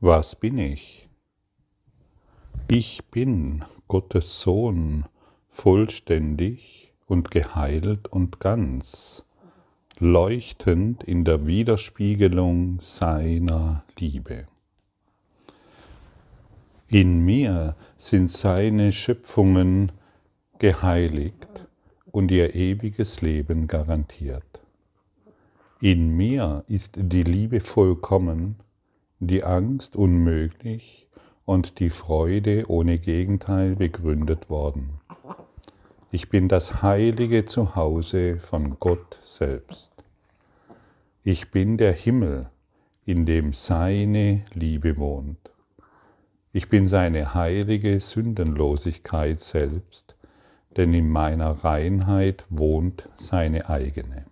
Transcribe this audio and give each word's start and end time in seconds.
Was 0.00 0.36
bin 0.36 0.58
ich? 0.58 1.08
Ich 2.68 3.02
bin 3.10 3.64
Gottes 3.88 4.40
Sohn, 4.42 5.06
vollständig 5.48 6.92
und 7.06 7.30
geheilt 7.30 8.06
und 8.08 8.38
ganz, 8.38 9.24
leuchtend 9.98 11.02
in 11.02 11.24
der 11.24 11.46
Widerspiegelung 11.46 12.78
seiner 12.78 13.84
Liebe. 13.98 14.46
In 16.88 17.24
mir 17.24 17.74
sind 17.96 18.30
seine 18.30 18.92
Schöpfungen 18.92 19.92
geheiligt 20.58 21.68
und 22.12 22.30
ihr 22.30 22.54
ewiges 22.54 23.22
Leben 23.22 23.66
garantiert. 23.66 24.60
In 25.80 26.14
mir 26.14 26.64
ist 26.68 26.96
die 26.96 27.22
Liebe 27.22 27.60
vollkommen, 27.60 28.56
die 29.20 29.44
Angst 29.44 29.96
unmöglich 29.96 31.08
und 31.44 31.78
die 31.78 31.90
Freude 31.90 32.64
ohne 32.68 32.98
Gegenteil 32.98 33.76
begründet 33.76 34.50
worden. 34.50 35.00
Ich 36.10 36.28
bin 36.28 36.48
das 36.48 36.82
heilige 36.82 37.44
Zuhause 37.44 38.38
von 38.38 38.78
Gott 38.78 39.18
selbst. 39.22 39.92
Ich 41.24 41.50
bin 41.50 41.76
der 41.76 41.92
Himmel, 41.92 42.48
in 43.04 43.26
dem 43.26 43.52
seine 43.52 44.44
Liebe 44.52 44.96
wohnt. 44.98 45.50
Ich 46.52 46.68
bin 46.68 46.86
seine 46.86 47.34
heilige 47.34 48.00
Sündenlosigkeit 48.00 49.40
selbst, 49.40 50.14
denn 50.76 50.92
in 50.92 51.08
meiner 51.08 51.50
Reinheit 51.64 52.44
wohnt 52.48 53.08
seine 53.14 53.68
eigene. 53.68 54.26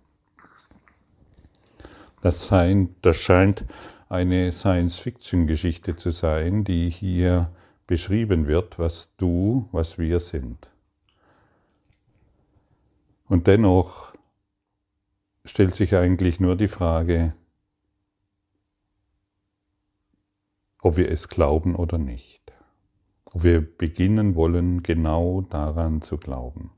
Das, 2.21 2.47
scheint, 2.47 2.91
das 3.01 3.17
scheint 3.17 3.65
eine 4.09 4.51
Science-Fiction-Geschichte 4.51 5.95
zu 5.95 6.11
sein, 6.11 6.63
die 6.63 6.89
hier 6.89 7.51
beschrieben 7.87 8.47
wird, 8.47 8.79
was 8.79 9.09
du, 9.17 9.67
was 9.71 9.97
wir 9.97 10.19
sind. 10.19 10.69
Und 13.27 13.47
dennoch 13.47 14.13
stellt 15.43 15.75
sich 15.75 15.95
eigentlich 15.95 16.39
nur 16.39 16.55
die 16.55 16.67
Frage, 16.67 17.33
ob 20.81 20.97
wir 20.97 21.09
es 21.09 21.27
glauben 21.27 21.75
oder 21.75 21.97
nicht. 21.97 22.53
Ob 23.25 23.43
wir 23.43 23.61
beginnen 23.61 24.35
wollen, 24.35 24.83
genau 24.83 25.41
daran 25.41 26.01
zu 26.01 26.17
glauben. 26.17 26.71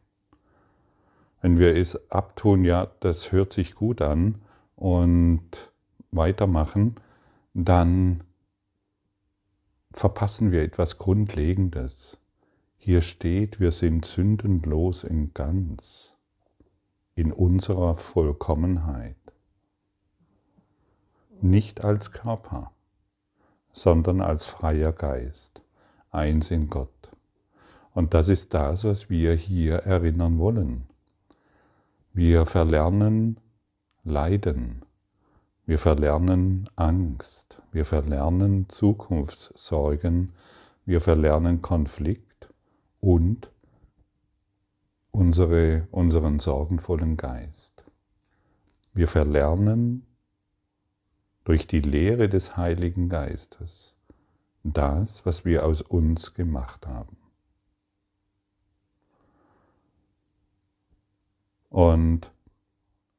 Wenn 1.41 1.57
wir 1.57 1.75
es 1.75 2.09
abtun, 2.09 2.63
ja, 2.63 2.87
das 3.01 3.31
hört 3.31 3.53
sich 3.53 3.75
gut 3.75 4.01
an 4.01 4.41
und 4.75 5.71
weitermachen, 6.11 6.95
dann 7.65 8.23
verpassen 9.91 10.51
wir 10.51 10.61
etwas 10.61 10.99
Grundlegendes. 10.99 12.19
Hier 12.77 13.01
steht, 13.01 13.59
wir 13.59 13.71
sind 13.71 14.05
sündenlos 14.05 15.03
in 15.03 15.33
ganz, 15.33 16.13
in 17.15 17.33
unserer 17.33 17.97
Vollkommenheit. 17.97 19.17
Nicht 21.41 21.83
als 21.83 22.11
Körper, 22.11 22.73
sondern 23.71 24.21
als 24.21 24.45
freier 24.45 24.91
Geist, 24.91 25.63
eins 26.11 26.51
in 26.51 26.69
Gott. 26.69 27.09
Und 27.91 28.13
das 28.13 28.29
ist 28.29 28.53
das, 28.53 28.83
was 28.83 29.09
wir 29.09 29.33
hier 29.33 29.77
erinnern 29.77 30.37
wollen. 30.37 30.87
Wir 32.13 32.45
verlernen 32.45 33.39
Leiden. 34.03 34.83
Wir 35.67 35.79
verlernen 35.79 36.63
Angst, 36.77 37.61
wir 37.73 37.83
verlernen 37.83 38.69
Zukunftssorgen, 38.69 40.31
wir 40.85 41.01
verlernen 41.01 41.61
Konflikt 41.61 42.53
und 43.01 43.51
unsere, 45.11 45.89
unseren 45.91 46.39
sorgenvollen 46.39 47.17
Geist. 47.17 47.83
Wir 48.93 49.09
verlernen 49.09 50.07
durch 51.43 51.67
die 51.67 51.81
Lehre 51.81 52.29
des 52.29 52.55
Heiligen 52.55 53.09
Geistes 53.09 53.97
das, 54.63 55.25
was 55.25 55.43
wir 55.43 55.65
aus 55.65 55.81
uns 55.81 56.33
gemacht 56.33 56.87
haben. 56.87 57.17
Und 61.67 62.31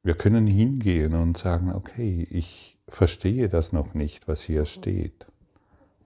wir 0.08 0.14
können 0.14 0.46
hingehen 0.46 1.12
und 1.12 1.36
sagen, 1.36 1.70
okay, 1.70 2.26
ich 2.30 2.78
verstehe 2.88 3.50
das 3.50 3.72
noch 3.72 3.92
nicht, 3.92 4.26
was 4.26 4.40
hier 4.40 4.64
steht. 4.64 5.26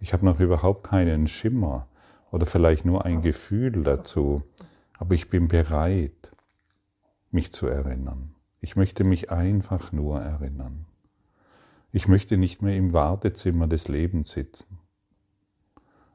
Ich 0.00 0.12
habe 0.12 0.24
noch 0.24 0.40
überhaupt 0.40 0.82
keinen 0.82 1.28
Schimmer 1.28 1.86
oder 2.32 2.44
vielleicht 2.46 2.84
nur 2.84 3.04
ein 3.04 3.22
Gefühl 3.22 3.70
dazu, 3.84 4.42
aber 4.98 5.14
ich 5.14 5.30
bin 5.30 5.46
bereit, 5.46 6.32
mich 7.30 7.52
zu 7.52 7.68
erinnern. 7.68 8.34
Ich 8.60 8.74
möchte 8.74 9.04
mich 9.04 9.30
einfach 9.30 9.92
nur 9.92 10.20
erinnern. 10.20 10.86
Ich 11.92 12.08
möchte 12.08 12.36
nicht 12.36 12.60
mehr 12.60 12.74
im 12.74 12.92
Wartezimmer 12.92 13.68
des 13.68 13.86
Lebens 13.86 14.32
sitzen 14.32 14.80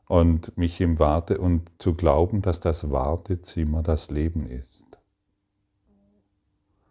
und 0.08 0.58
mich 0.58 0.82
im 0.82 1.00
Warte 1.00 1.38
und 1.38 1.72
zu 1.80 1.94
glauben, 1.94 2.42
dass 2.42 2.60
das 2.60 2.92
Wartezimmer 2.92 3.82
das 3.82 4.12
Leben 4.12 4.46
ist. 4.46 4.87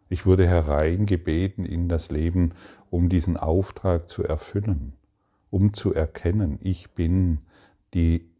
Ich 0.08 0.26
wurde 0.26 0.46
hereingebeten 0.46 1.64
in 1.64 1.88
das 1.88 2.10
Leben, 2.10 2.52
um 2.90 3.08
diesen 3.08 3.36
Auftrag 3.36 4.08
zu 4.08 4.22
erfüllen, 4.22 4.92
um 5.50 5.72
zu 5.72 5.92
erkennen, 5.92 6.58
ich 6.62 6.90
bin 6.90 7.40
die, 7.94 8.30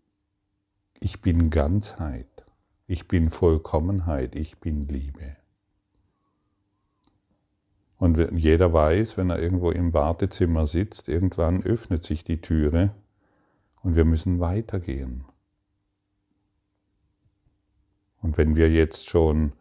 ich 1.01 1.21
bin 1.21 1.51
Ganzheit, 1.51 2.47
ich 2.87 3.09
bin 3.09 3.31
Vollkommenheit, 3.31 4.37
ich 4.37 4.59
bin 4.59 4.87
Liebe. 4.87 5.37
Und 7.99 8.19
jeder 8.39 8.73
weiß, 8.73 9.17
wenn 9.17 9.31
er 9.31 9.41
irgendwo 9.41 9.71
im 9.71 9.95
Wartezimmer 9.95 10.67
sitzt, 10.67 11.09
irgendwann 11.09 11.63
öffnet 11.63 12.05
sich 12.05 12.25
die 12.25 12.41
Türe 12.41 12.91
und 13.83 13.97
wir 13.97 14.05
müssen 14.05 14.39
weitergehen. 14.39 15.25
Und 18.21 18.37
wenn 18.39 18.55
wir 18.55 18.71
jetzt 18.71 19.09
schon 19.09 19.53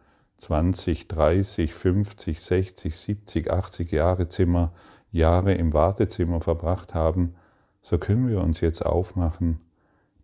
20, 0.45 1.07
30, 1.07 1.73
50, 1.73 2.39
60, 2.39 2.95
70, 2.95 3.49
80 3.49 3.91
Jahre 3.91 4.29
Zimmer, 4.29 4.73
Jahre 5.11 5.55
im 5.55 5.73
Wartezimmer 5.73 6.39
verbracht 6.39 6.93
haben, 6.93 7.33
so 7.81 7.97
können 7.97 8.27
wir 8.27 8.41
uns 8.41 8.61
jetzt 8.61 8.85
aufmachen, 8.85 9.59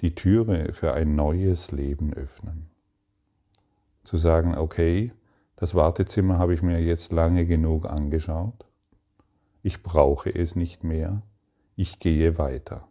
die 0.02 0.14
Türe 0.14 0.74
für 0.74 0.94
ein 0.94 1.16
neues 1.16 1.72
Leben 1.72 2.14
öffnen. 2.14 2.70
Zu 4.04 4.18
sagen, 4.18 4.56
okay, 4.56 5.12
das 5.56 5.74
Wartezimmer 5.74 6.38
habe 6.38 6.54
ich 6.54 6.62
mir 6.62 6.80
jetzt 6.84 7.12
lange 7.12 7.48
genug 7.48 7.88
angeschaut, 7.88 8.68
ich 9.64 9.82
brauche 9.82 10.30
es 10.30 10.56
nicht 10.56 10.84
mehr, 10.84 11.24
ich 11.76 11.98
gehe 11.98 12.38
weiter. 12.38 12.88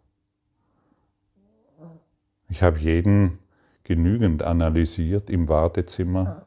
Ich 2.49 2.61
habe 2.61 2.77
jeden 2.79 3.39
genügend 3.85 4.43
analysiert 4.43 5.29
im 5.29 5.47
Wartezimmer, 5.47 6.45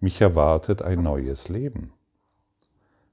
mich 0.00 0.20
erwartet 0.20 0.82
ein 0.82 1.02
neues 1.02 1.48
Leben. 1.48 1.92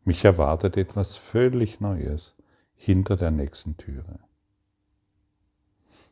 Mich 0.04 0.26
erwartet 0.26 0.76
etwas 0.78 1.18
völlig 1.18 1.80
Neues 1.80 2.36
hinter 2.76 3.16
der 3.16 3.32
nächsten 3.32 3.78
Türe. 3.78 4.20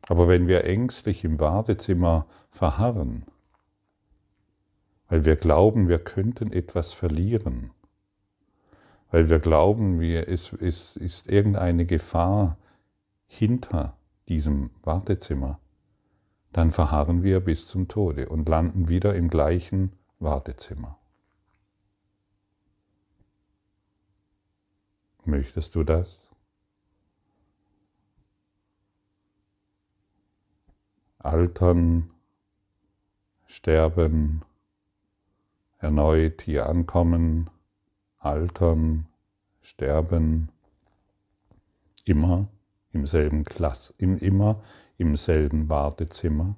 Aber 0.07 0.27
wenn 0.27 0.47
wir 0.47 0.63
ängstlich 0.63 1.23
im 1.23 1.39
Wartezimmer 1.39 2.25
verharren, 2.49 3.25
weil 5.07 5.25
wir 5.25 5.35
glauben, 5.35 5.89
wir 5.89 5.99
könnten 5.99 6.53
etwas 6.53 6.93
verlieren, 6.93 7.71
weil 9.11 9.29
wir 9.29 9.39
glauben, 9.39 10.01
es 10.01 10.53
ist 10.53 11.29
irgendeine 11.29 11.85
Gefahr 11.85 12.57
hinter 13.27 13.97
diesem 14.29 14.69
Wartezimmer, 14.83 15.59
dann 16.53 16.71
verharren 16.71 17.23
wir 17.23 17.41
bis 17.41 17.67
zum 17.67 17.89
Tode 17.89 18.29
und 18.29 18.47
landen 18.47 18.87
wieder 18.87 19.15
im 19.15 19.29
gleichen 19.29 19.91
Wartezimmer. 20.21 20.99
Möchtest 25.25 25.75
du 25.75 25.83
das? 25.83 26.29
Altern, 31.17 32.11
sterben, 33.45 34.43
erneut 35.79 36.41
hier 36.41 36.67
ankommen, 36.67 37.49
altern, 38.17 39.07
sterben, 39.59 40.49
immer 42.05 42.47
im 42.91 43.05
selben 43.05 43.43
Klass, 43.43 43.93
immer 43.97 44.61
im 44.97 45.15
selben 45.15 45.69
Wartezimmer. 45.69 46.55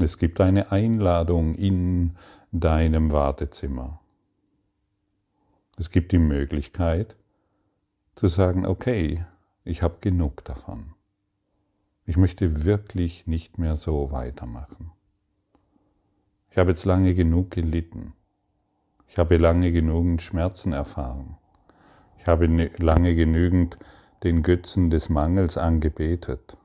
Es 0.00 0.16
gibt 0.16 0.40
eine 0.40 0.70
Einladung 0.70 1.56
in 1.56 2.16
deinem 2.52 3.10
Wartezimmer. 3.10 4.00
Es 5.76 5.90
gibt 5.90 6.12
die 6.12 6.18
Möglichkeit 6.18 7.16
zu 8.14 8.28
sagen, 8.28 8.64
okay, 8.64 9.24
ich 9.64 9.82
habe 9.82 9.96
genug 10.00 10.44
davon. 10.44 10.94
Ich 12.06 12.16
möchte 12.16 12.64
wirklich 12.64 13.26
nicht 13.26 13.58
mehr 13.58 13.76
so 13.76 14.12
weitermachen. 14.12 14.92
Ich 16.50 16.58
habe 16.58 16.70
jetzt 16.70 16.84
lange 16.84 17.14
genug 17.14 17.50
gelitten. 17.50 18.14
Ich 19.08 19.18
habe 19.18 19.36
lange 19.36 19.72
genügend 19.72 20.22
Schmerzen 20.22 20.72
erfahren. 20.72 21.36
Ich 22.18 22.26
habe 22.26 22.48
ne, 22.48 22.70
lange 22.78 23.16
genügend 23.16 23.78
den 24.22 24.42
Götzen 24.42 24.90
des 24.90 25.08
Mangels 25.08 25.56
angebetet. 25.56 26.56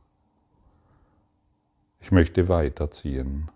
Ich 2.04 2.12
möchte 2.12 2.50
weiterziehen. 2.50 3.50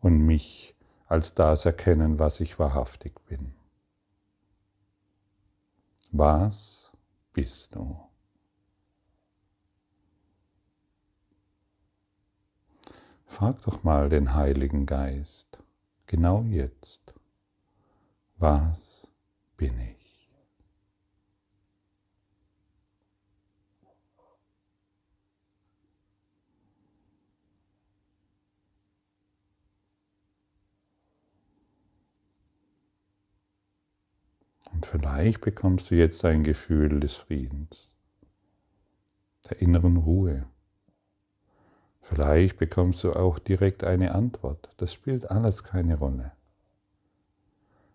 Und 0.00 0.24
mich 0.24 0.76
als 1.08 1.34
das 1.34 1.64
erkennen, 1.64 2.20
was 2.20 2.38
ich 2.38 2.60
wahrhaftig 2.60 3.12
bin. 3.26 3.54
Was 6.12 6.92
bist 7.32 7.74
du? 7.74 7.98
Frag 13.26 13.60
doch 13.62 13.82
mal 13.82 14.08
den 14.08 14.32
Heiligen 14.32 14.86
Geist, 14.86 15.58
genau 16.06 16.42
jetzt, 16.44 17.14
was 18.36 19.08
bin 19.56 19.76
ich? 19.80 20.03
Und 34.74 34.86
vielleicht 34.86 35.40
bekommst 35.40 35.90
du 35.90 35.94
jetzt 35.94 36.24
ein 36.24 36.42
Gefühl 36.42 37.00
des 37.00 37.16
Friedens, 37.16 37.94
der 39.48 39.62
inneren 39.62 39.96
Ruhe. 39.96 40.46
Vielleicht 42.00 42.58
bekommst 42.58 43.04
du 43.04 43.12
auch 43.12 43.38
direkt 43.38 43.84
eine 43.84 44.14
Antwort. 44.14 44.68
Das 44.76 44.92
spielt 44.92 45.30
alles 45.30 45.62
keine 45.62 45.96
Rolle. 45.96 46.32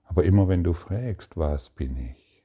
Aber 0.06 0.24
immer 0.24 0.48
wenn 0.48 0.64
du 0.64 0.74
fragst, 0.74 1.38
was 1.38 1.70
bin 1.70 1.96
ich, 1.98 2.44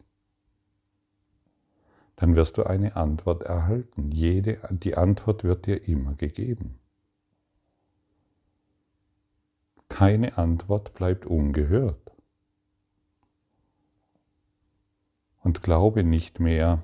dann 2.16 2.36
wirst 2.36 2.58
du 2.58 2.64
eine 2.64 2.96
Antwort 2.96 3.44
erhalten. 3.44 4.10
Jede, 4.10 4.58
die 4.70 4.96
Antwort 4.96 5.44
wird 5.44 5.66
dir 5.66 5.88
immer 5.88 6.14
gegeben. 6.14 6.78
Keine 9.88 10.36
Antwort 10.36 10.92
bleibt 10.94 11.24
ungehört. 11.24 12.13
Und 15.44 15.62
glaube 15.62 16.02
nicht 16.02 16.40
mehr, 16.40 16.82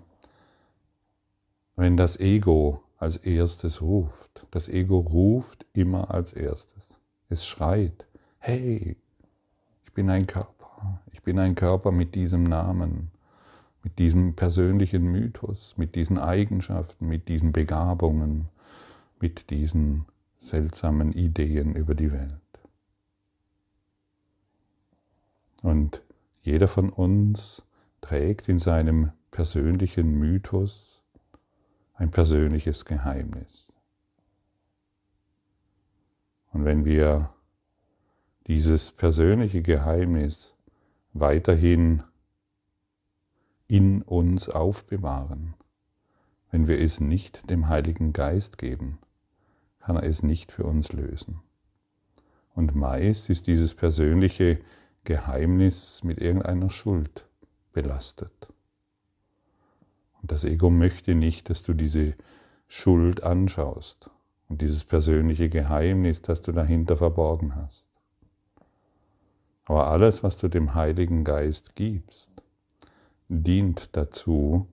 wenn 1.76 1.96
das 1.96 2.20
Ego 2.20 2.82
als 2.98 3.16
erstes 3.16 3.80
ruft. 3.80 4.46
Das 4.50 4.68
Ego 4.68 4.98
ruft 4.98 5.66
immer 5.72 6.12
als 6.12 6.34
erstes. 6.34 7.00
Es 7.30 7.46
schreit, 7.46 8.06
hey, 8.38 8.96
ich 9.84 9.92
bin 9.94 10.10
ein 10.10 10.26
Körper, 10.26 11.00
ich 11.10 11.22
bin 11.22 11.38
ein 11.38 11.54
Körper 11.54 11.90
mit 11.90 12.14
diesem 12.14 12.44
Namen, 12.44 13.10
mit 13.82 13.98
diesem 13.98 14.36
persönlichen 14.36 15.10
Mythos, 15.10 15.78
mit 15.78 15.94
diesen 15.94 16.18
Eigenschaften, 16.18 17.08
mit 17.08 17.28
diesen 17.28 17.52
Begabungen, 17.52 18.48
mit 19.20 19.48
diesen 19.48 20.04
seltsamen 20.36 21.12
Ideen 21.12 21.74
über 21.74 21.94
die 21.94 22.12
Welt. 22.12 22.34
Und 25.62 26.02
jeder 26.42 26.68
von 26.68 26.90
uns 26.90 27.62
trägt 28.00 28.49
in 28.49 28.58
seinem 28.58 29.12
persönlichen 29.31 30.19
Mythos 30.19 31.02
ein 31.94 32.11
persönliches 32.11 32.85
Geheimnis. 32.85 33.70
Und 36.52 36.64
wenn 36.64 36.85
wir 36.85 37.31
dieses 38.47 38.91
persönliche 38.91 39.62
Geheimnis 39.62 40.56
weiterhin 41.12 42.02
in 43.69 44.02
uns 44.02 44.49
aufbewahren, 44.49 45.55
wenn 46.50 46.67
wir 46.67 46.81
es 46.81 47.00
nicht 47.00 47.49
dem 47.49 47.69
Heiligen 47.69 48.12
Geist 48.12 48.58
geben, 48.58 48.99
kann 49.79 49.97
er 49.97 50.02
es 50.02 50.23
nicht 50.23 50.50
für 50.50 50.64
uns 50.64 50.93
lösen. 50.93 51.41
Und 52.55 52.75
meist 52.75 53.31
ist 53.31 53.47
dieses 53.47 53.75
persönliche 53.75 54.58
Geheimnis 55.05 56.02
mit 56.02 56.20
irgendeiner 56.20 56.70
Schuld 56.70 57.29
belastet. 57.72 58.49
Und 60.20 60.32
das 60.32 60.44
Ego 60.44 60.70
möchte 60.70 61.14
nicht, 61.14 61.50
dass 61.50 61.62
du 61.62 61.72
diese 61.72 62.14
Schuld 62.69 63.22
anschaust 63.22 64.11
und 64.49 64.61
dieses 64.61 64.84
persönliche 64.84 65.49
Geheimnis, 65.49 66.22
das 66.22 66.40
du 66.40 66.52
dahinter 66.52 66.96
verborgen 66.96 67.56
hast. 67.56 67.87
Aber 69.64 69.88
alles, 69.88 70.22
was 70.22 70.37
du 70.37 70.49
dem 70.49 70.75
Heiligen 70.75 71.25
Geist 71.25 71.76
gibst, 71.76 72.31
dient 73.28 73.96
dazu, 73.96 74.66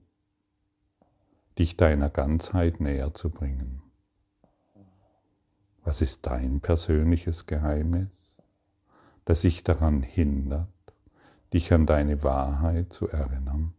dich 1.58 1.76
deiner 1.76 2.10
Ganzheit 2.10 2.80
näher 2.80 3.14
zu 3.14 3.30
bringen. 3.30 3.82
Was 5.84 6.02
ist 6.02 6.26
dein 6.26 6.60
persönliches 6.60 7.46
Geheimnis, 7.46 8.08
das 9.24 9.42
dich 9.42 9.64
daran 9.64 10.02
hindert, 10.02 10.68
dich 11.52 11.72
an 11.72 11.86
deine 11.86 12.22
Wahrheit 12.22 12.92
zu 12.92 13.08
erinnern? 13.08 13.74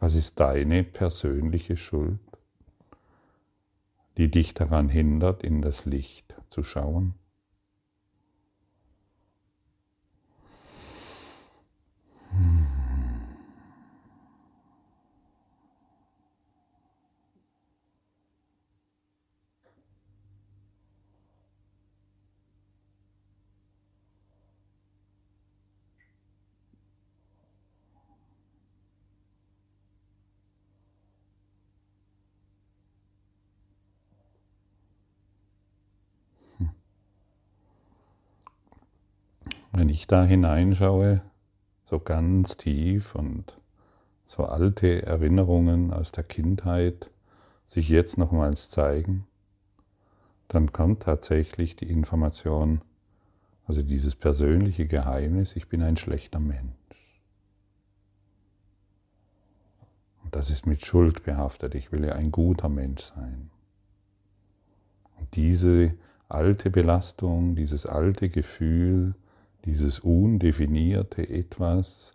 Was 0.00 0.14
ist 0.14 0.38
deine 0.38 0.84
persönliche 0.84 1.76
Schuld, 1.76 2.20
die 4.16 4.30
dich 4.30 4.54
daran 4.54 4.88
hindert, 4.88 5.42
in 5.42 5.60
das 5.60 5.84
Licht 5.86 6.36
zu 6.50 6.62
schauen? 6.62 7.14
Wenn 39.78 39.90
ich 39.90 40.08
da 40.08 40.24
hineinschaue, 40.24 41.20
so 41.84 42.00
ganz 42.00 42.56
tief 42.56 43.14
und 43.14 43.54
so 44.26 44.42
alte 44.42 45.06
Erinnerungen 45.06 45.92
aus 45.92 46.10
der 46.10 46.24
Kindheit 46.24 47.12
sich 47.64 47.88
jetzt 47.88 48.18
nochmals 48.18 48.70
zeigen, 48.70 49.28
dann 50.48 50.72
kommt 50.72 51.04
tatsächlich 51.04 51.76
die 51.76 51.88
Information, 51.88 52.80
also 53.68 53.82
dieses 53.82 54.16
persönliche 54.16 54.88
Geheimnis, 54.88 55.54
ich 55.54 55.68
bin 55.68 55.80
ein 55.82 55.96
schlechter 55.96 56.40
Mensch. 56.40 57.22
Und 60.24 60.34
das 60.34 60.50
ist 60.50 60.66
mit 60.66 60.84
Schuld 60.84 61.22
behaftet, 61.22 61.76
ich 61.76 61.92
will 61.92 62.04
ja 62.04 62.14
ein 62.14 62.32
guter 62.32 62.68
Mensch 62.68 63.02
sein. 63.02 63.48
Und 65.20 65.36
diese 65.36 65.94
alte 66.28 66.68
Belastung, 66.68 67.54
dieses 67.54 67.86
alte 67.86 68.28
Gefühl, 68.28 69.14
dieses 69.68 70.00
undefinierte 70.00 71.28
Etwas, 71.28 72.12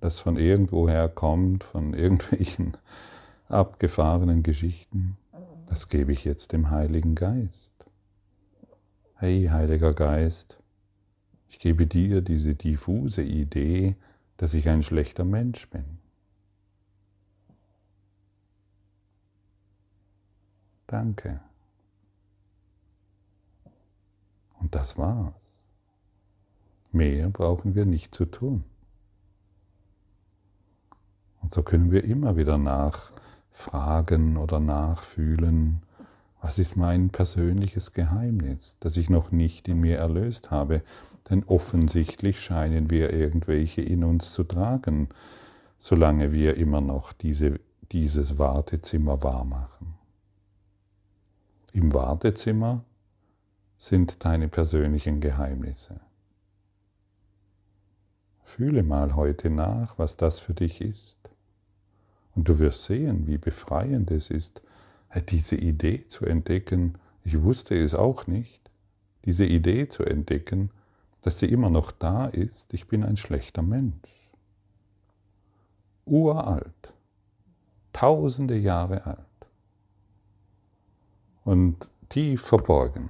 das 0.00 0.20
von 0.20 0.38
irgendwoher 0.38 1.08
kommt, 1.10 1.62
von 1.62 1.92
irgendwelchen 1.92 2.76
abgefahrenen 3.48 4.42
Geschichten, 4.42 5.18
das 5.66 5.90
gebe 5.90 6.12
ich 6.12 6.24
jetzt 6.24 6.52
dem 6.52 6.70
Heiligen 6.70 7.14
Geist. 7.14 7.72
Hey, 9.16 9.48
Heiliger 9.50 9.92
Geist, 9.92 10.58
ich 11.48 11.58
gebe 11.58 11.86
dir 11.86 12.22
diese 12.22 12.54
diffuse 12.54 13.22
Idee, 13.22 13.96
dass 14.38 14.54
ich 14.54 14.68
ein 14.70 14.82
schlechter 14.82 15.24
Mensch 15.24 15.68
bin. 15.68 15.84
Danke. 20.86 21.40
Und 24.58 24.74
das 24.74 24.96
war's. 24.96 25.43
Mehr 26.94 27.28
brauchen 27.28 27.74
wir 27.74 27.86
nicht 27.86 28.14
zu 28.14 28.24
tun. 28.24 28.64
Und 31.42 31.52
so 31.52 31.62
können 31.62 31.90
wir 31.90 32.04
immer 32.04 32.36
wieder 32.36 32.56
nachfragen 32.56 34.36
oder 34.36 34.60
nachfühlen, 34.60 35.82
Was 36.40 36.58
ist 36.58 36.76
mein 36.76 37.08
persönliches 37.08 37.94
Geheimnis, 37.94 38.76
das 38.78 38.98
ich 38.98 39.08
noch 39.08 39.32
nicht 39.32 39.66
in 39.66 39.80
mir 39.80 39.96
erlöst 39.96 40.50
habe? 40.50 40.82
Denn 41.30 41.42
offensichtlich 41.44 42.38
scheinen 42.38 42.90
wir 42.90 43.14
irgendwelche 43.14 43.80
in 43.80 44.04
uns 44.04 44.34
zu 44.34 44.44
tragen, 44.44 45.08
solange 45.78 46.32
wir 46.32 46.58
immer 46.58 46.82
noch 46.82 47.14
diese, 47.14 47.60
dieses 47.92 48.38
Wartezimmer 48.38 49.22
wahrmachen. 49.22 49.94
Im 51.72 51.94
Wartezimmer 51.94 52.84
sind 53.78 54.22
deine 54.26 54.48
persönlichen 54.48 55.20
Geheimnisse. 55.20 55.98
Fühle 58.44 58.84
mal 58.84 59.16
heute 59.16 59.50
nach, 59.50 59.98
was 59.98 60.16
das 60.16 60.38
für 60.38 60.54
dich 60.54 60.80
ist. 60.80 61.18
Und 62.36 62.48
du 62.48 62.58
wirst 62.60 62.84
sehen, 62.84 63.26
wie 63.26 63.38
befreiend 63.38 64.10
es 64.10 64.30
ist, 64.30 64.62
diese 65.28 65.56
Idee 65.56 66.06
zu 66.06 66.26
entdecken, 66.26 66.94
ich 67.24 67.42
wusste 67.42 67.74
es 67.74 67.94
auch 67.94 68.26
nicht, 68.26 68.60
diese 69.24 69.46
Idee 69.46 69.88
zu 69.88 70.04
entdecken, 70.04 70.70
dass 71.22 71.38
sie 71.38 71.46
immer 71.46 71.70
noch 71.70 71.90
da 71.90 72.26
ist, 72.26 72.74
ich 72.74 72.86
bin 72.86 73.02
ein 73.02 73.16
schlechter 73.16 73.62
Mensch. 73.62 74.30
Uralt, 76.04 76.92
tausende 77.92 78.56
Jahre 78.56 79.06
alt 79.06 79.18
und 81.44 81.88
tief 82.08 82.42
verborgen. 82.42 83.08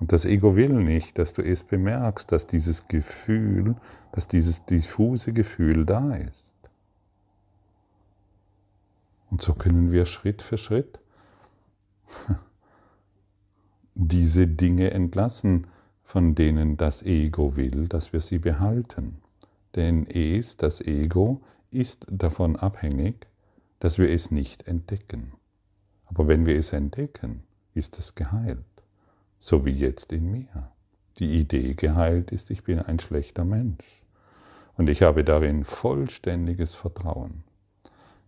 Und 0.00 0.12
das 0.12 0.24
Ego 0.24 0.54
will 0.54 0.74
nicht, 0.74 1.18
dass 1.18 1.32
du 1.32 1.42
es 1.42 1.64
bemerkst, 1.64 2.30
dass 2.30 2.46
dieses 2.46 2.86
Gefühl, 2.86 3.74
dass 4.12 4.28
dieses 4.28 4.64
diffuse 4.64 5.32
Gefühl 5.32 5.84
da 5.84 6.14
ist. 6.14 6.44
Und 9.30 9.42
so 9.42 9.54
können 9.54 9.92
wir 9.92 10.06
Schritt 10.06 10.42
für 10.42 10.56
Schritt 10.56 11.00
diese 13.94 14.46
Dinge 14.46 14.92
entlassen, 14.92 15.66
von 16.02 16.34
denen 16.34 16.76
das 16.76 17.02
Ego 17.02 17.56
will, 17.56 17.88
dass 17.88 18.12
wir 18.12 18.20
sie 18.20 18.38
behalten. 18.38 19.18
Denn 19.74 20.06
es, 20.06 20.56
das 20.56 20.80
Ego, 20.80 21.42
ist 21.70 22.06
davon 22.10 22.56
abhängig, 22.56 23.26
dass 23.78 23.98
wir 23.98 24.10
es 24.10 24.30
nicht 24.30 24.66
entdecken. 24.66 25.32
Aber 26.06 26.26
wenn 26.26 26.46
wir 26.46 26.56
es 26.56 26.72
entdecken, 26.72 27.42
ist 27.74 27.98
es 27.98 28.14
geheilt, 28.14 28.64
so 29.38 29.64
wie 29.64 29.72
jetzt 29.72 30.12
in 30.12 30.30
mir. 30.30 30.72
Die 31.18 31.40
Idee 31.40 31.74
geheilt 31.74 32.32
ist, 32.32 32.50
ich 32.50 32.64
bin 32.64 32.80
ein 32.80 32.98
schlechter 32.98 33.44
Mensch. 33.44 34.02
Und 34.76 34.88
ich 34.88 35.02
habe 35.02 35.24
darin 35.24 35.64
vollständiges 35.64 36.74
Vertrauen. 36.74 37.42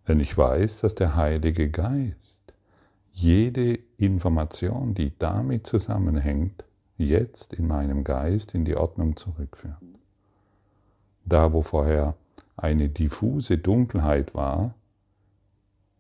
Denn 0.08 0.18
ich 0.18 0.36
weiß, 0.36 0.80
dass 0.80 0.94
der 0.96 1.14
Heilige 1.14 1.70
Geist 1.70 2.40
jede 3.12 3.78
Information, 3.96 4.94
die 4.94 5.12
damit 5.18 5.66
zusammenhängt, 5.66 6.64
jetzt 6.96 7.52
in 7.52 7.66
meinem 7.66 8.04
Geist 8.04 8.54
in 8.54 8.64
die 8.64 8.76
Ordnung 8.76 9.16
zurückführt. 9.16 9.76
Da, 11.24 11.52
wo 11.52 11.62
vorher 11.62 12.16
eine 12.56 12.88
diffuse 12.88 13.58
Dunkelheit 13.58 14.34
war, 14.34 14.74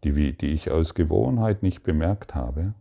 die, 0.02 0.36
die 0.36 0.48
ich 0.48 0.70
aus 0.70 0.94
Gewohnheit 0.94 1.62
nicht 1.62 1.82
bemerkt 1.82 2.34
habe, 2.34 2.74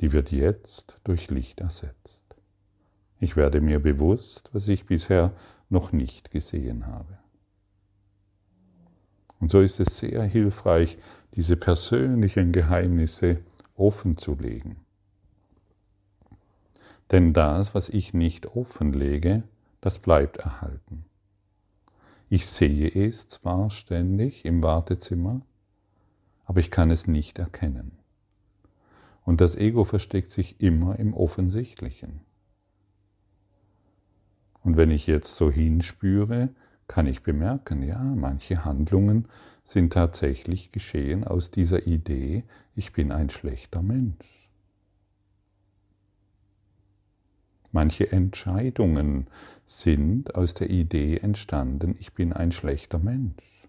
die 0.00 0.12
wird 0.12 0.32
jetzt 0.32 0.98
durch 1.04 1.30
Licht 1.30 1.60
ersetzt. 1.60 2.24
Ich 3.18 3.36
werde 3.36 3.60
mir 3.60 3.80
bewusst, 3.80 4.50
was 4.52 4.68
ich 4.68 4.86
bisher 4.86 5.32
noch 5.68 5.92
nicht 5.92 6.30
gesehen 6.30 6.86
habe. 6.86 7.18
Und 9.40 9.50
so 9.50 9.60
ist 9.60 9.80
es 9.80 9.98
sehr 9.98 10.22
hilfreich, 10.22 10.98
diese 11.34 11.56
persönlichen 11.56 12.52
Geheimnisse 12.52 13.40
offen 13.76 14.16
zu 14.16 14.34
legen. 14.34 14.76
Denn 17.10 17.32
das, 17.32 17.74
was 17.74 17.88
ich 17.88 18.14
nicht 18.14 18.56
offenlege, 18.56 19.42
das 19.80 19.98
bleibt 19.98 20.38
erhalten. 20.38 21.04
Ich 22.28 22.46
sehe 22.48 22.88
es 22.88 23.28
zwar 23.28 23.70
ständig 23.70 24.44
im 24.44 24.62
Wartezimmer, 24.62 25.42
aber 26.44 26.60
ich 26.60 26.70
kann 26.70 26.90
es 26.90 27.06
nicht 27.06 27.38
erkennen. 27.38 27.92
Und 29.26 29.40
das 29.40 29.56
Ego 29.56 29.84
versteckt 29.84 30.30
sich 30.30 30.60
immer 30.62 30.98
im 31.00 31.12
Offensichtlichen. 31.12 32.20
Und 34.62 34.76
wenn 34.76 34.90
ich 34.90 35.08
jetzt 35.08 35.34
so 35.34 35.50
hinspüre, 35.50 36.50
kann 36.86 37.06
ich 37.06 37.24
bemerken, 37.24 37.82
ja, 37.82 37.98
manche 37.98 38.64
Handlungen 38.64 39.26
sind 39.64 39.92
tatsächlich 39.92 40.70
geschehen 40.70 41.24
aus 41.24 41.50
dieser 41.50 41.88
Idee, 41.88 42.44
ich 42.76 42.92
bin 42.92 43.10
ein 43.10 43.28
schlechter 43.28 43.82
Mensch. 43.82 44.48
Manche 47.72 48.10
Entscheidungen 48.12 49.26
sind 49.64 50.36
aus 50.36 50.54
der 50.54 50.70
Idee 50.70 51.18
entstanden, 51.18 51.96
ich 51.98 52.12
bin 52.12 52.32
ein 52.32 52.52
schlechter 52.52 53.00
Mensch. 53.00 53.68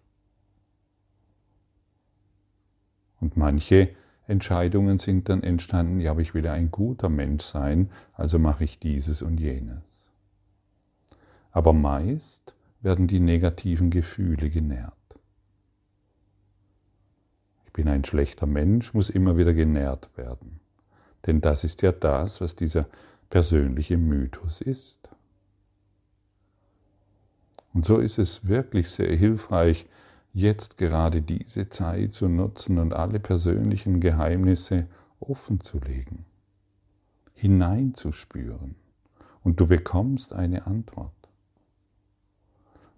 Und 3.19 3.37
manche 3.37 3.89
Entscheidungen 4.27 4.97
sind 4.97 5.29
dann 5.29 5.41
entstanden, 5.41 6.01
ja, 6.01 6.11
aber 6.11 6.21
ich 6.21 6.33
will 6.33 6.47
ein 6.47 6.69
guter 6.69 7.07
Mensch 7.07 7.43
sein, 7.43 7.89
also 8.13 8.37
mache 8.37 8.65
ich 8.65 8.77
dieses 8.77 9.21
und 9.21 9.39
jenes. 9.39 9.81
Aber 11.51 11.71
meist 11.71 12.53
werden 12.81 13.07
die 13.07 13.21
negativen 13.21 13.89
Gefühle 13.89 14.49
genährt. 14.49 14.93
Ich 17.65 17.73
bin 17.73 17.87
ein 17.87 18.03
schlechter 18.03 18.45
Mensch, 18.45 18.93
muss 18.93 19.09
immer 19.09 19.37
wieder 19.37 19.53
genährt 19.53 20.09
werden. 20.17 20.59
Denn 21.25 21.41
das 21.41 21.63
ist 21.63 21.81
ja 21.81 21.91
das, 21.91 22.41
was 22.41 22.55
dieser 22.55 22.87
persönliche 23.29 23.97
Mythos 23.97 24.61
ist. 24.61 25.09
Und 27.73 27.85
so 27.85 27.97
ist 27.97 28.17
es 28.17 28.47
wirklich 28.47 28.89
sehr 28.89 29.15
hilfreich, 29.15 29.85
jetzt 30.37 30.77
gerade 30.77 31.23
diese 31.23 31.67
Zeit 31.67 32.13
zu 32.13 32.27
nutzen 32.27 32.77
und 32.77 32.93
alle 32.93 33.19
persönlichen 33.19 33.99
Geheimnisse 33.99 34.85
offen 35.19 35.61
zu 35.61 35.79
legen, 35.79 36.25
hineinzuspüren. 37.33 38.75
Und 39.43 39.59
du 39.59 39.65
bekommst 39.65 40.33
eine 40.33 40.67
Antwort. 40.67 41.11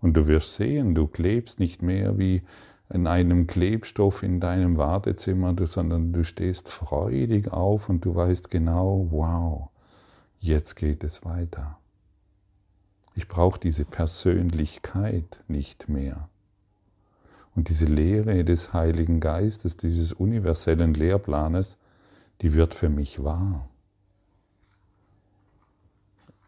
Und 0.01 0.17
du 0.17 0.27
wirst 0.27 0.55
sehen, 0.55 0.95
du 0.95 1.07
klebst 1.07 1.61
nicht 1.61 1.81
mehr 1.81 2.17
wie 2.17 2.41
in 2.89 3.07
einem 3.07 3.47
Klebstoff 3.47 4.21
in 4.21 4.41
deinem 4.41 4.75
Wartezimmer, 4.75 5.55
sondern 5.65 6.11
du 6.11 6.25
stehst 6.25 6.67
freudig 6.67 7.53
auf 7.53 7.87
und 7.87 8.03
du 8.03 8.15
weißt 8.15 8.51
genau, 8.51 9.07
wow, 9.11 9.69
jetzt 10.39 10.75
geht 10.75 11.05
es 11.05 11.23
weiter. 11.23 11.77
Ich 13.15 13.29
brauche 13.29 13.61
diese 13.61 13.85
Persönlichkeit 13.85 15.41
nicht 15.47 15.87
mehr. 15.87 16.27
Und 17.59 17.67
diese 17.67 17.87
Lehre 17.87 18.45
des 18.45 18.71
Heiligen 18.71 19.19
Geistes, 19.19 19.75
dieses 19.75 20.13
universellen 20.13 20.93
Lehrplanes, 20.93 21.77
die 22.39 22.53
wird 22.53 22.73
für 22.73 22.87
mich 22.87 23.21
wahr. 23.21 23.69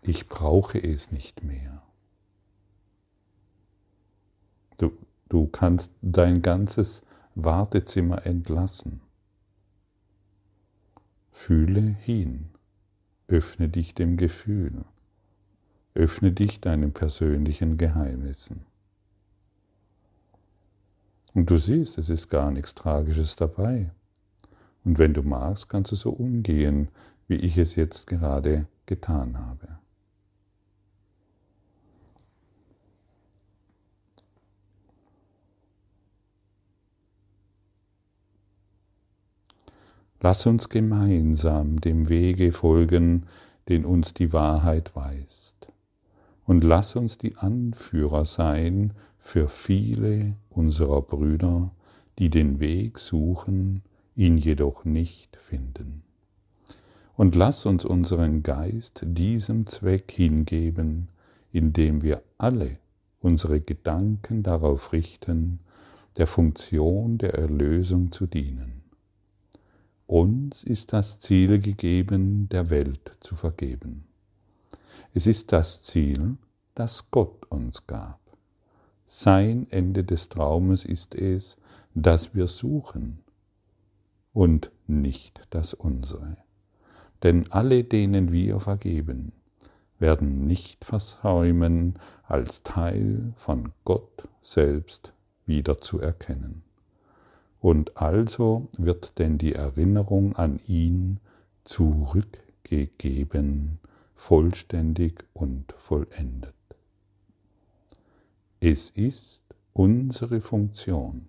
Ich 0.03 0.29
brauche 0.29 0.81
es 0.81 1.11
nicht 1.11 1.43
mehr. 1.43 1.83
Du, 4.79 4.93
du 5.27 5.47
kannst 5.47 5.91
dein 6.01 6.41
ganzes 6.41 7.01
Wartezimmer 7.35 8.25
entlassen. 8.25 9.01
Fühle 11.29 11.81
hin, 11.81 12.51
öffne 13.27 13.67
dich 13.67 13.95
dem 13.95 14.15
Gefühl, 14.15 14.85
öffne 15.93 16.31
dich 16.31 16.61
deinen 16.61 16.93
persönlichen 16.93 17.77
Geheimnissen. 17.77 18.70
Und 21.33 21.49
du 21.49 21.57
siehst, 21.57 21.97
es 21.97 22.09
ist 22.09 22.29
gar 22.29 22.51
nichts 22.51 22.75
Tragisches 22.75 23.35
dabei. 23.35 23.91
Und 24.83 24.99
wenn 24.99 25.13
du 25.13 25.21
magst, 25.21 25.69
kannst 25.69 25.91
du 25.91 25.95
so 25.95 26.09
umgehen, 26.11 26.89
wie 27.27 27.35
ich 27.35 27.57
es 27.57 27.75
jetzt 27.75 28.07
gerade 28.07 28.67
getan 28.85 29.37
habe. 29.37 29.67
Lass 40.23 40.45
uns 40.45 40.69
gemeinsam 40.69 41.81
dem 41.81 42.07
Wege 42.07 42.51
folgen, 42.51 43.25
den 43.69 43.85
uns 43.85 44.13
die 44.13 44.33
Wahrheit 44.33 44.95
weist. 44.95 45.67
Und 46.45 46.63
lass 46.63 46.95
uns 46.95 47.17
die 47.17 47.37
Anführer 47.37 48.25
sein 48.25 48.93
für 49.21 49.47
viele 49.47 50.35
unserer 50.49 51.01
Brüder, 51.01 51.71
die 52.19 52.29
den 52.29 52.59
Weg 52.59 52.99
suchen, 52.99 53.81
ihn 54.17 54.37
jedoch 54.37 54.83
nicht 54.83 55.37
finden. 55.37 56.03
Und 57.15 57.35
lass 57.35 57.65
uns 57.65 57.85
unseren 57.85 58.43
Geist 58.43 59.03
diesem 59.05 59.65
Zweck 59.65 60.11
hingeben, 60.11 61.07
indem 61.53 62.01
wir 62.01 62.21
alle 62.37 62.77
unsere 63.21 63.61
Gedanken 63.61 64.43
darauf 64.43 64.91
richten, 64.91 65.59
der 66.17 66.27
Funktion 66.27 67.17
der 67.17 67.35
Erlösung 67.35 68.11
zu 68.11 68.25
dienen 68.25 68.81
uns 70.11 70.63
ist 70.63 70.91
das 70.91 71.21
Ziel 71.21 71.59
gegeben, 71.61 72.49
der 72.49 72.69
Welt 72.69 73.15
zu 73.21 73.37
vergeben. 73.37 74.03
Es 75.13 75.25
ist 75.25 75.53
das 75.53 75.83
Ziel, 75.83 76.35
das 76.75 77.09
Gott 77.11 77.45
uns 77.49 77.87
gab. 77.87 78.19
Sein 79.13 79.67
Ende 79.71 80.05
des 80.05 80.29
Traumes 80.29 80.85
ist 80.85 81.15
es, 81.15 81.57
das 81.93 82.33
wir 82.33 82.47
suchen 82.47 83.19
und 84.31 84.71
nicht 84.87 85.41
das 85.49 85.73
unsere. 85.73 86.37
Denn 87.21 87.51
alle, 87.51 87.83
denen 87.83 88.31
wir 88.31 88.61
vergeben, 88.61 89.33
werden 89.99 90.47
nicht 90.47 90.85
versäumen, 90.85 91.99
als 92.23 92.63
Teil 92.63 93.33
von 93.35 93.73
Gott 93.83 94.29
selbst 94.39 95.13
wiederzuerkennen. 95.45 96.63
Und 97.59 97.97
also 97.97 98.69
wird 98.77 99.19
denn 99.19 99.37
die 99.37 99.55
Erinnerung 99.55 100.37
an 100.37 100.61
ihn 100.67 101.19
zurückgegeben, 101.65 103.79
vollständig 104.15 105.25
und 105.33 105.73
vollendet. 105.73 106.53
Es 108.63 108.91
ist 108.91 109.43
unsere 109.73 110.39
Funktion, 110.39 111.25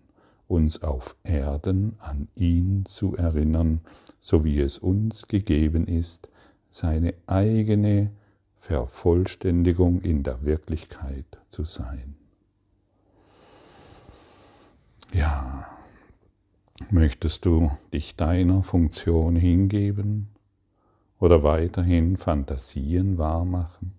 uns 0.49 0.83
auf 0.83 1.17
Erden 1.25 1.97
an 1.99 2.29
ihn 2.37 2.85
zu 2.85 3.17
erinnern, 3.17 3.81
so 4.21 4.45
wie 4.45 4.61
es 4.61 4.77
uns 4.77 5.29
gegeben 5.29 5.87
ist, 5.87 6.29
seine 6.69 7.15
eigene 7.27 8.11
Vervollständigung 8.59 10.03
in 10.03 10.23
der 10.25 10.45
Wirklichkeit 10.45 11.39
zu 11.49 11.65
sein. 11.65 12.17
Ja, 15.15 15.71
möchtest 16.91 17.47
du 17.47 17.71
dich 17.95 18.15
deiner 18.15 18.63
Funktion 18.63 19.37
hingeben 19.37 20.29
oder 21.19 21.43
weiterhin 21.43 22.19
Fantasien 22.19 23.17
wahrmachen? 23.17 23.95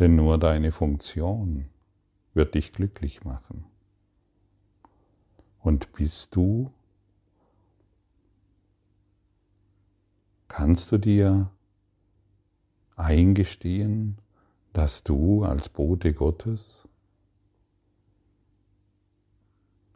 Denn 0.00 0.16
nur 0.16 0.36
deine 0.38 0.72
Funktion 0.72 1.68
wird 2.36 2.54
dich 2.54 2.72
glücklich 2.72 3.24
machen. 3.24 3.64
Und 5.60 5.92
bist 5.92 6.36
du, 6.36 6.70
kannst 10.46 10.92
du 10.92 10.98
dir 10.98 11.50
eingestehen, 12.94 14.18
dass 14.74 15.02
du 15.02 15.44
als 15.44 15.70
Bote 15.70 16.12
Gottes 16.12 16.86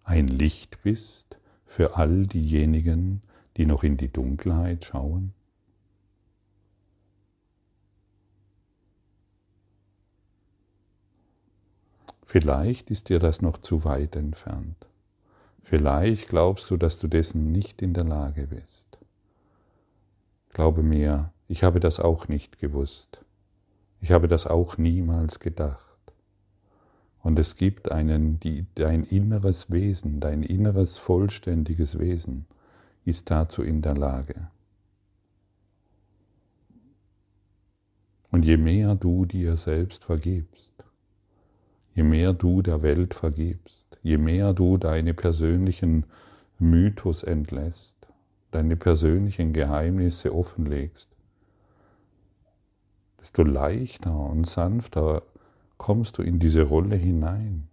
ein 0.04 0.26
Licht 0.26 0.82
bist 0.82 1.38
für 1.66 1.96
all 1.96 2.26
diejenigen, 2.26 3.22
die 3.58 3.66
noch 3.66 3.84
in 3.84 3.98
die 3.98 4.10
Dunkelheit 4.10 4.86
schauen? 4.86 5.34
Vielleicht 12.30 12.92
ist 12.92 13.08
dir 13.08 13.18
das 13.18 13.42
noch 13.42 13.58
zu 13.58 13.82
weit 13.82 14.14
entfernt. 14.14 14.86
Vielleicht 15.64 16.28
glaubst 16.28 16.70
du, 16.70 16.76
dass 16.76 16.96
du 16.96 17.08
dessen 17.08 17.50
nicht 17.50 17.82
in 17.82 17.92
der 17.92 18.04
Lage 18.04 18.46
bist. 18.46 18.86
Glaube 20.50 20.84
mir, 20.84 21.32
ich 21.48 21.64
habe 21.64 21.80
das 21.80 21.98
auch 21.98 22.28
nicht 22.28 22.60
gewusst. 22.60 23.24
Ich 24.00 24.12
habe 24.12 24.28
das 24.28 24.46
auch 24.46 24.78
niemals 24.78 25.40
gedacht. 25.40 25.98
Und 27.20 27.36
es 27.36 27.56
gibt 27.56 27.90
einen, 27.90 28.38
die, 28.38 28.64
dein 28.76 29.02
inneres 29.02 29.72
Wesen, 29.72 30.20
dein 30.20 30.44
inneres 30.44 31.00
vollständiges 31.00 31.98
Wesen 31.98 32.46
ist 33.04 33.28
dazu 33.32 33.64
in 33.64 33.82
der 33.82 33.96
Lage. 33.96 34.46
Und 38.30 38.44
je 38.44 38.56
mehr 38.56 38.94
du 38.94 39.24
dir 39.24 39.56
selbst 39.56 40.04
vergibst, 40.04 40.84
je 42.00 42.04
mehr 42.04 42.32
du 42.32 42.62
der 42.62 42.80
Welt 42.80 43.12
vergibst, 43.12 43.86
je 44.02 44.16
mehr 44.16 44.54
du 44.54 44.78
deine 44.78 45.12
persönlichen 45.12 46.06
Mythos 46.58 47.22
entlässt, 47.22 47.94
deine 48.52 48.76
persönlichen 48.76 49.52
Geheimnisse 49.52 50.34
offenlegst, 50.34 51.10
desto 53.20 53.42
leichter 53.42 54.18
und 54.18 54.46
sanfter 54.46 55.24
kommst 55.76 56.16
du 56.16 56.22
in 56.22 56.38
diese 56.38 56.62
Rolle 56.62 56.96
hinein, 56.96 57.68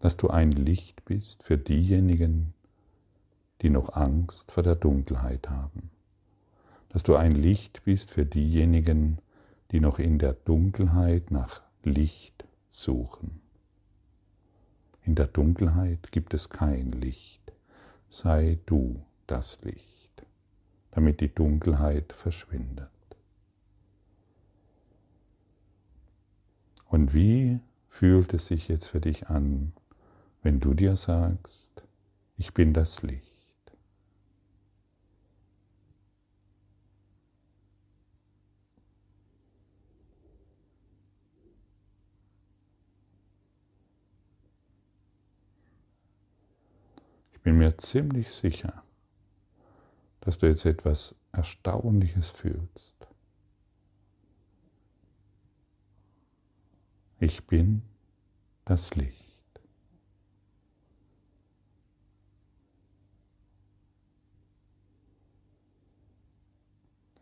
dass 0.00 0.18
du 0.18 0.28
ein 0.28 0.52
Licht 0.52 1.02
bist 1.06 1.42
für 1.42 1.56
diejenigen, 1.56 2.52
die 3.62 3.70
noch 3.70 3.94
Angst 3.94 4.52
vor 4.52 4.62
der 4.62 4.76
Dunkelheit 4.76 5.48
haben, 5.48 5.88
dass 6.90 7.02
du 7.02 7.16
ein 7.16 7.32
Licht 7.32 7.82
bist 7.86 8.10
für 8.10 8.26
diejenigen, 8.26 9.20
die 9.70 9.80
noch 9.80 9.98
in 9.98 10.18
der 10.18 10.34
Dunkelheit 10.34 11.30
nach 11.30 11.62
Licht 11.82 12.31
suchen. 12.72 13.40
In 15.04 15.14
der 15.14 15.28
Dunkelheit 15.28 16.10
gibt 16.10 16.34
es 16.34 16.48
kein 16.48 16.90
Licht. 16.90 17.52
Sei 18.08 18.58
du 18.66 19.04
das 19.26 19.62
Licht, 19.62 20.26
damit 20.90 21.20
die 21.20 21.34
Dunkelheit 21.34 22.12
verschwindet. 22.12 22.90
Und 26.88 27.14
wie 27.14 27.58
fühlt 27.88 28.34
es 28.34 28.48
sich 28.48 28.68
jetzt 28.68 28.88
für 28.88 29.00
dich 29.00 29.28
an, 29.28 29.72
wenn 30.42 30.60
du 30.60 30.74
dir 30.74 30.94
sagst, 30.96 31.70
ich 32.36 32.52
bin 32.52 32.74
das 32.74 33.02
Licht? 33.02 33.32
Ich 47.31 47.31
bin 47.42 47.58
mir 47.58 47.76
ziemlich 47.76 48.30
sicher, 48.30 48.84
dass 50.20 50.38
du 50.38 50.46
jetzt 50.46 50.64
etwas 50.64 51.14
Erstaunliches 51.32 52.30
fühlst. 52.30 52.94
Ich 57.18 57.46
bin 57.46 57.82
das 58.64 58.94
Licht. 58.94 59.22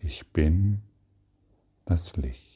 Ich 0.01 0.27
bin 0.29 0.83
das 1.85 2.17
Licht. 2.17 2.50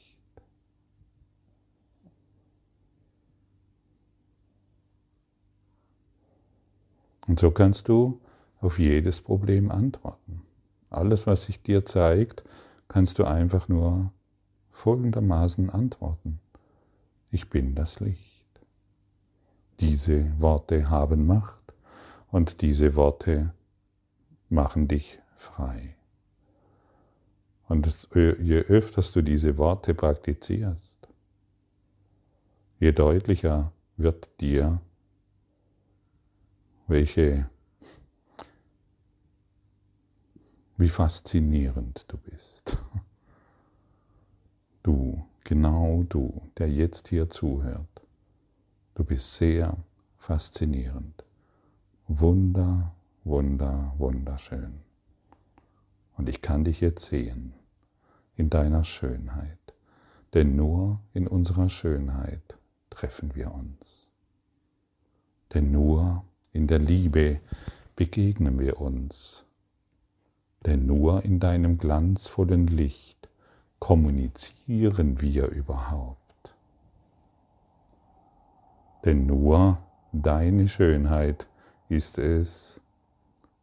Und 7.27 7.39
so 7.39 7.51
kannst 7.51 7.87
du 7.87 8.19
auf 8.61 8.79
jedes 8.79 9.21
Problem 9.21 9.71
antworten. 9.71 10.41
Alles, 10.89 11.27
was 11.27 11.43
sich 11.43 11.61
dir 11.61 11.85
zeigt, 11.85 12.43
kannst 12.87 13.19
du 13.19 13.25
einfach 13.25 13.67
nur 13.67 14.11
folgendermaßen 14.71 15.69
antworten. 15.69 16.39
Ich 17.31 17.49
bin 17.49 17.75
das 17.75 17.99
Licht. 17.99 18.45
Diese 19.79 20.39
Worte 20.39 20.89
haben 20.89 21.25
Macht 21.25 21.73
und 22.31 22.61
diese 22.61 22.95
Worte 22.95 23.53
machen 24.49 24.87
dich 24.87 25.19
frei. 25.35 25.95
Und 27.67 28.07
je 28.13 28.59
öfter 28.59 29.01
du 29.13 29.21
diese 29.21 29.57
Worte 29.57 29.93
praktizierst, 29.93 31.07
je 32.79 32.91
deutlicher 32.91 33.71
wird 33.97 34.29
dir 34.39 34.79
welche, 36.87 37.49
wie 40.77 40.89
faszinierend 40.89 42.05
du 42.07 42.17
bist. 42.17 42.77
Du, 44.83 45.25
genau 45.43 46.03
du, 46.03 46.43
der 46.57 46.69
jetzt 46.69 47.07
hier 47.07 47.27
zuhört, 47.27 48.03
du 48.93 49.03
bist 49.03 49.33
sehr 49.33 49.77
faszinierend. 50.17 51.23
Wunder, 52.07 52.93
wunder, 53.23 53.95
wunderschön. 53.97 54.81
Und 56.17 56.29
ich 56.29 56.41
kann 56.41 56.63
dich 56.63 56.81
jetzt 56.81 57.05
sehen 57.05 57.53
in 58.35 58.49
deiner 58.49 58.83
Schönheit, 58.83 59.73
denn 60.35 60.55
nur 60.55 60.99
in 61.13 61.27
unserer 61.27 61.69
Schönheit 61.69 62.59
treffen 62.91 63.33
wir 63.33 63.51
uns. 63.51 64.11
Denn 65.53 65.71
nur 65.71 66.24
in 66.55 66.67
der 66.67 66.79
Liebe 66.79 67.41
begegnen 67.95 68.59
wir 68.59 68.79
uns. 68.79 69.45
Denn 70.65 70.85
nur 70.85 71.23
in 71.23 71.39
deinem 71.39 71.77
glanzvollen 71.77 72.67
Licht 72.67 73.29
kommunizieren 73.79 75.21
wir 75.21 75.49
überhaupt. 75.49 76.55
Denn 79.03 79.25
nur 79.27 79.77
deine 80.13 80.67
Schönheit 80.67 81.45
ist 81.89 82.17
es, 82.17 82.79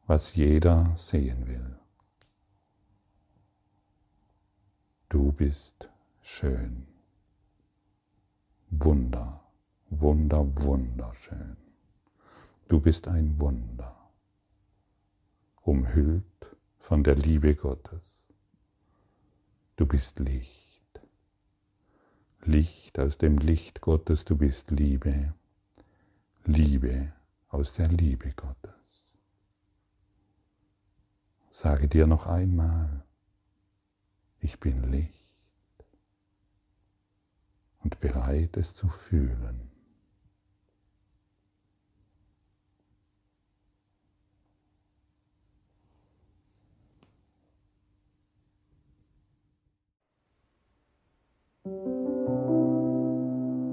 was 0.07 0.37
jeder 0.37 0.92
sehen 0.94 1.48
will. 1.48 1.76
Du 5.09 5.33
bist 5.33 5.88
schön. 6.20 6.87
Wunder, 8.70 9.40
wunder, 9.90 10.46
wunderschön. 10.62 11.62
Du 12.72 12.80
bist 12.80 13.06
ein 13.06 13.38
Wunder, 13.38 13.94
umhüllt 15.61 16.24
von 16.78 17.04
der 17.04 17.16
Liebe 17.16 17.54
Gottes. 17.54 18.24
Du 19.76 19.85
bist 19.85 20.20
Licht, 20.20 21.02
Licht 22.40 22.98
aus 22.98 23.18
dem 23.18 23.37
Licht 23.37 23.82
Gottes, 23.82 24.24
du 24.24 24.38
bist 24.38 24.70
Liebe, 24.70 25.35
Liebe 26.46 27.12
aus 27.50 27.74
der 27.74 27.88
Liebe 27.88 28.32
Gottes. 28.32 29.18
Sage 31.50 31.88
dir 31.88 32.06
noch 32.06 32.26
einmal, 32.26 33.04
ich 34.40 34.58
bin 34.61 34.82
Licht 34.85 35.12
und 37.80 38.00
bereit 38.00 38.56
es 38.56 38.72
zu 38.72 38.88
fühlen. 38.88 39.71